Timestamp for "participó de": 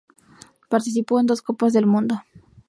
0.67-1.25